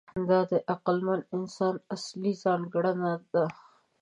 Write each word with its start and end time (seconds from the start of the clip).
دا 0.29 0.39
د 0.51 0.53
عقلمن 0.71 1.21
انسان 1.35 1.75
اصلي 1.95 2.33
ځانګړنه 2.43 3.11
ده. 3.33 3.45